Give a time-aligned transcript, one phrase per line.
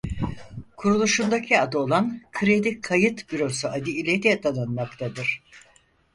[0.77, 5.43] Kuruluşundaki adı olan Kredi Kayıt Bürosu adı ile de tanınmaktadır.